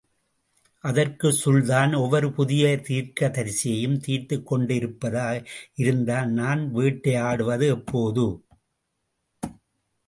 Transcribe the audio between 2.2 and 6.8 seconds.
புதிய தீர்க்கதரிசியையும் தீர்த்துக் கொண்டிருப்பதாக இருந்தால் நான்